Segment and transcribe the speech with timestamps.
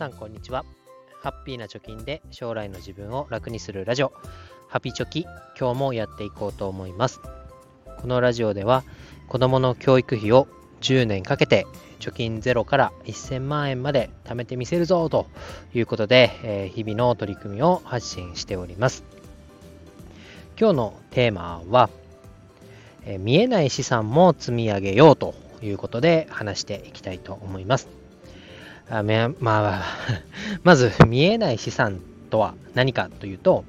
[0.00, 0.64] さんこんにちは。
[1.20, 4.14] ハッピーな貯金で将来の自分を楽にするラジオ。
[4.66, 5.26] ハピチョキ
[5.60, 7.20] 今日もやっていこうと思います。
[7.98, 8.82] このラジオでは
[9.28, 10.48] 子供の教育費を
[10.80, 11.66] 10年かけて
[11.98, 15.26] 貯金ゼロから1000万円まで貯めてみせるぞと
[15.74, 19.04] いうことで、え、日々の取り組みを発信しております。
[20.58, 21.90] 今日のテーマは、
[23.04, 27.99] え、見えない資産も積み上げようということで話していきたいと思います。
[28.90, 29.82] あまあ、
[30.64, 33.64] ま ず見えない資産とは何かというと、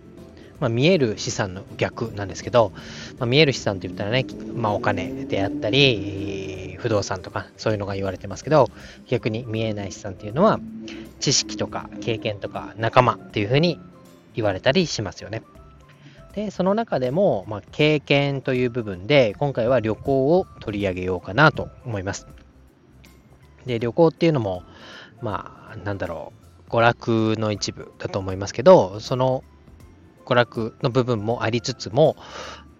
[0.59, 2.71] まあ、見える資産の逆なんですけど、
[3.20, 8.70] まあ、見える資産と言ったらね、まあ、お金であったり、不動産とかそういうのが言われてますけど、
[9.07, 10.59] 逆に見えない資産っていうのは、
[11.20, 13.79] 知識とか経験とか仲間っていうふうに
[14.34, 15.43] 言われたりしますよね。
[16.34, 22.26] で、その中でも、まあ、経験という部分で、今回は旅行を取り上げようかなと思います。
[23.65, 24.63] で、旅行っていうのも、
[25.22, 26.34] まあ、なんだろ
[26.68, 29.44] う、娯楽の一部だと思いますけど、その
[30.26, 32.16] 娯楽の部分もありつつも、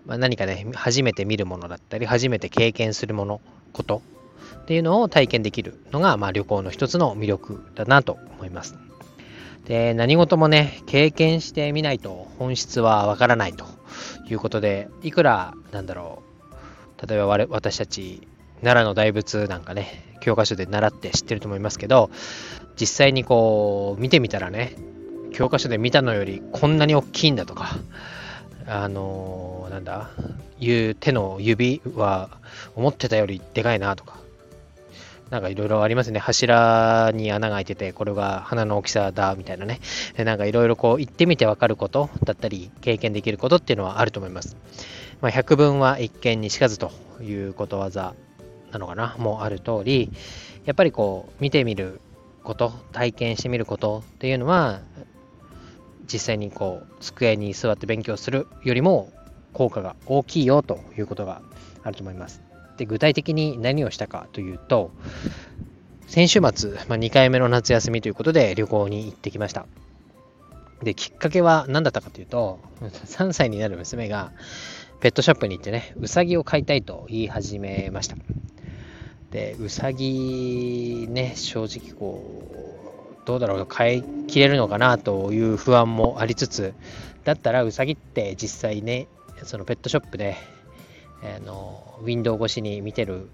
[0.06, 4.02] まあ、何かね、初めて見るものだったり、初めて経験するもの、こと
[4.62, 8.76] っていうのを体験できるのが、まあ、旅行の一つの魅力だなと思います。
[9.66, 13.66] で、何事もね、経験してみないと本質はわからないと
[14.30, 16.24] いうことで、いくら、なんだろ
[17.04, 18.28] う、例えば私たち、
[18.62, 22.10] 奈良の大仏なんかね、教科書で習って知ってると思いますけど、
[22.80, 24.76] 実際にこう、見てみたらね、
[25.34, 27.76] 教科書で見たのよりこんなに大きいんだとか、
[28.68, 30.10] あのー、なんだ、
[30.60, 32.30] いう手の指は
[32.76, 34.22] 思ってたよりでかいなとか、
[35.32, 36.20] なんかいろいろありますね。
[36.20, 39.80] 柱に穴が開いてて、これが花の大きさだ、みたいなね。
[40.18, 44.58] なんかいろいろこう行ってみてわかることだったり、経験できることっていうのはあると思います。
[45.22, 48.14] まあ、百聞は一見にしかずということわざ
[48.72, 50.12] なのかな、もある通り、
[50.66, 52.02] やっぱりこう、見てみる
[52.44, 54.82] こと、体験してみることっていうのは、
[56.12, 59.12] 実際にこう、机に座って勉強するよりも
[59.54, 61.42] 効果が大きいよということが
[61.84, 62.42] あると思います。
[62.78, 64.92] で具体的に何をしたかというと
[66.08, 69.66] 先週末、まあ、2回目の夏休みということで旅行に行ってきました。
[70.84, 74.32] できっかけは何だったかというと 3歳になる娘が
[75.00, 78.18] ペットショップに行ってねうさぎを飼いたいと言い始めました。
[79.32, 86.74] でうさぎね正直こうどうだろう買い切れるのかなという不安もありつつ
[87.24, 89.08] だったらうさぎって実際ね
[89.44, 90.36] そのペットショップで
[91.24, 93.30] あのウィンドウ越しに見てる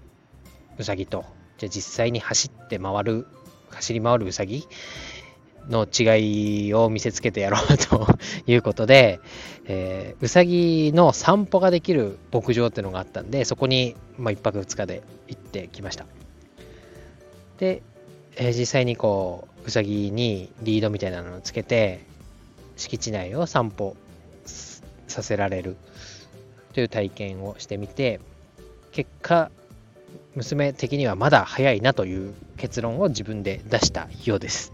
[0.78, 1.24] うさぎと
[1.58, 3.26] じゃ実際に走って回る
[3.70, 4.66] 走り回るうさぎ
[5.68, 8.06] の違いを見せつけてやろうと
[8.46, 9.20] いうことで、
[9.66, 16.06] えー、うさぎの散歩ができる牧場っていうのがあったんでそこに、まあ、1泊2日で行ってきました
[17.58, 17.82] で、
[18.36, 22.04] えー、実際にこううさぎにリードみたいなのをつけて
[22.76, 23.96] 敷地内を散歩
[25.06, 25.76] させられる
[26.72, 28.20] という体験をしてみて
[28.92, 29.50] 結果
[30.34, 34.72] 娘的にはまだ早いなという結論を自分で出したようです。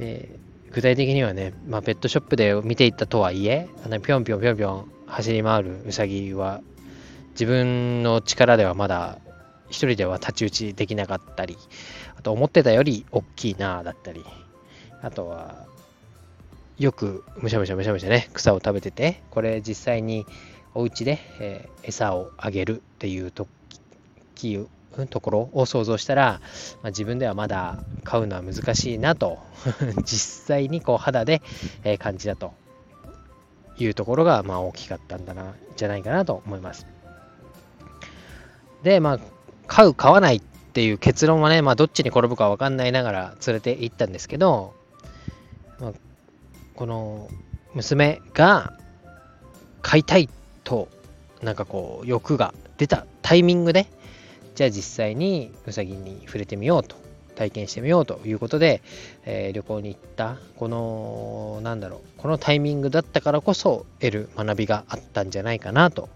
[0.00, 0.30] で
[0.72, 6.62] 具体的にはね、まあ、ペットショップで見ていったとはいえ、あのぴょんぴょんぴょんぴょん走り回るウサギは
[7.32, 9.18] 自分の力ではまだ
[9.68, 11.58] 一人では太刀打ちできなかったり、
[12.16, 14.24] あと思ってたより大きいなだったり、
[15.02, 15.66] あとは
[16.78, 20.24] よくむしゃむしゃむしゃむしゃね、草を食べてて、これ実際に
[20.74, 23.46] お家で、えー、餌をあげるっていうと
[25.06, 26.40] ところを想像したら、
[26.82, 29.38] まあ、自分ではまだ飼うのは難しいなと
[30.04, 31.42] 実際にこう肌で、
[31.98, 32.52] 感じたと
[33.78, 36.86] いうところがまあ大きかったんだなじゃないかなと思います
[38.82, 39.20] でまあ
[39.66, 40.40] 飼う飼わないっ
[40.72, 44.74] ていう結論はね、まあ、どっちに転ぶか分かんないながら連れて行ったんですけど、
[45.80, 45.92] まあ、
[46.74, 47.28] この
[47.74, 48.72] 娘が
[49.82, 50.28] 飼いたい
[50.64, 50.88] と
[51.42, 53.86] なんかこう欲が出たタイミングで
[54.60, 56.94] じゃあ実際にうさぎに触れてみようと
[57.34, 58.82] 体験してみようということで、
[59.24, 66.10] えー、旅行に行ったこのなんだろうこのタイミングだったからこそ得る学びがあったんじゃないかなと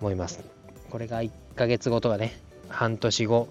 [0.00, 0.44] 思います。
[0.90, 2.38] これが1ヶ月後とかね
[2.68, 3.48] 半年後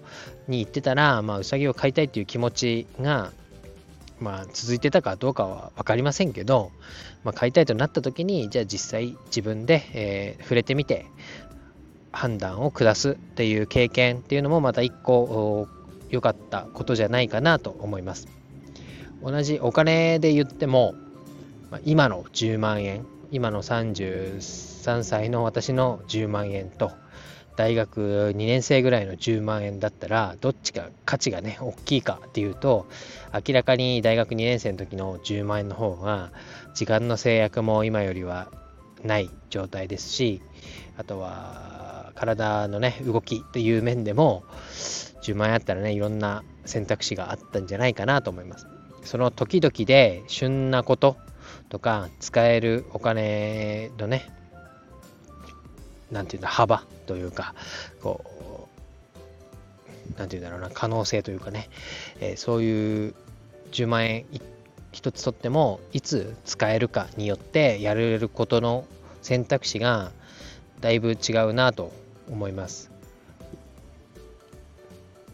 [0.48, 3.32] に行ってたら、まあ、うさぎを飼いたいっていう気持ちが
[4.22, 6.70] まあ、続いてたかどうかは分かりませんけど、
[7.24, 11.06] まあ、買いたいとなった時にじゃあ実際自分で、えー、触れてみて
[12.12, 15.68] 判断を下すっていう経験っていうのもまた一個
[16.10, 18.28] 良かったことじゃないかなと思います。
[19.22, 20.94] 同じお金で言っても
[21.84, 26.92] 今の10万円今の33歳の私の10万円と
[27.56, 32.86] 大学2年生ぐらいの10万円だったらどっちが価値がね大きいかっていうと
[33.46, 36.30] 明らかに大学2年生の時の10万円の方が
[36.74, 38.50] 時間の制約も今よりは
[39.02, 40.42] ない状態ですし
[40.96, 41.81] あとは
[42.14, 44.44] 体のね動きという面でも
[45.22, 48.66] 10万円あったらねいろんな選択肢があったんじゃないかなと思います。
[49.04, 51.16] その時々で旬なこと
[51.68, 54.30] とか使えるお金のね
[56.10, 57.54] なんていうんだ幅というか
[58.02, 58.68] こ
[60.16, 61.68] うなんていうんだろうな可能性というかね、
[62.20, 63.14] えー、そういう
[63.72, 64.24] 10万円
[64.92, 68.84] 一つとってもいつ使えるかによってやれることの
[69.22, 70.12] 選択肢が
[70.80, 71.92] だいぶ違うなと
[72.32, 72.90] 思います。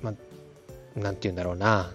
[0.02, 1.90] まあ、なんて言うんだろうな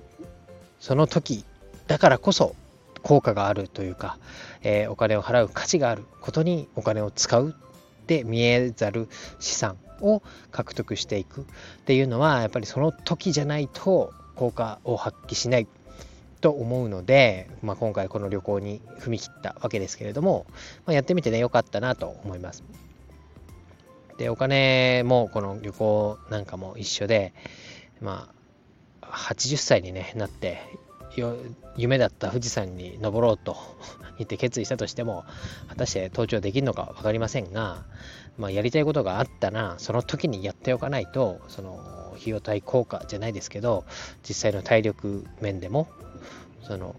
[0.80, 1.46] その時
[1.88, 2.56] だからこそ
[3.02, 4.18] 効果があるというか、
[4.62, 9.08] えー、お金を払う価値があることにお金を使うって見えざる
[9.40, 10.22] 資産を
[10.52, 11.44] 獲得していくっ
[11.86, 15.68] ていうのはやっぱりその時じゃないと効果を発揮しない
[16.42, 20.46] と思うので、まあ、今回この旅行に踏み切ったわけですけれども、
[20.86, 22.64] まあ、やってみてね良かったなと思います。
[24.18, 27.34] でお金もこの旅行なんかも一緒で
[28.02, 28.30] ま
[29.02, 30.62] あ80歳に、ね、なって
[31.78, 33.56] 夢だった富士山に登ろうと
[34.18, 35.26] 言って決意したとしても
[35.70, 37.84] 果たして登頂できるのか分かりませんが、
[38.38, 43.86] まあ、やりたいことがあったらその時にやっておかないとその費用対効果じゃないですけど
[44.28, 45.88] 実際の体力面でも
[46.64, 46.96] その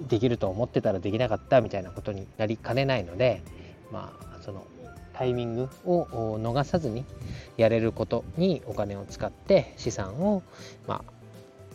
[0.00, 3.42] できると思ってたらできなかったみたいなことになりかねないので
[3.90, 4.66] まあその
[5.14, 7.04] タイミングを逃さずに
[7.56, 10.42] やれることにお金を使って資産を、
[10.86, 11.12] まあ、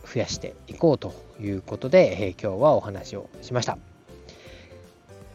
[0.08, 3.78] 増やしていこうということで、えー、今日はお話をしました。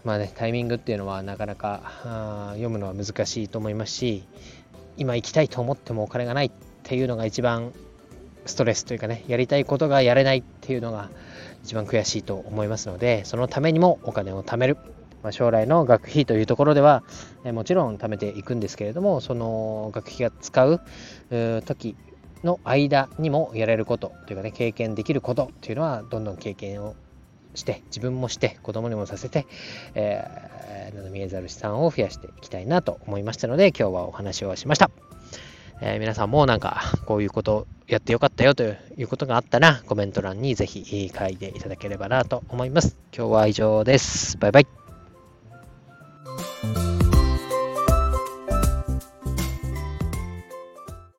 [0.05, 4.25] まあね、タイミングっていうのはなかなか読むのは難しいと思いますし
[4.99, 6.51] 今行きたいと思ってもお金がないっ
[6.83, 7.73] ていうのが一番
[8.45, 11.09] ストレスというかねやりたいことがやれないっていうのが
[11.65, 14.77] 一番悔しいと思いますのでそのためにもお金を貯める、
[15.25, 17.03] まあ、将来の学費というところでは
[17.45, 20.81] えもちろん貯めていくんですけれどもその学費が使う
[21.65, 21.97] 時
[22.45, 26.95] の間にもやれることというかね経験できることというのはどんどん経験を
[27.55, 29.47] して自分もして子供にもさせて、
[29.95, 34.91] えー、見えざる資産を増やしていきたいなと思いましたので今日はお話をしました。
[35.81, 42.97] えー、皆さんもなんかこういうことやってよかったよということがあったらコメント欄にぜひ書いていただければなと思います。
[43.17, 44.39] 今日は以上です。
[44.39, 44.84] バイバイ。